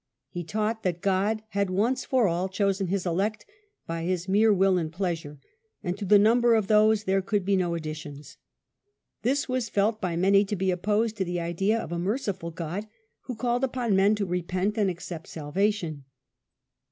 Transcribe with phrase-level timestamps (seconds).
[0.29, 3.45] He taught that God had once for all cjhosen His elect
[3.85, 5.37] by His mere will and pleasure,
[5.83, 8.37] and to the number of those there could be no additions.
[9.21, 12.87] This was felt by many to be opposed to the idea of a merciful God
[13.25, 16.05] who called upon men to repent and accept salvation.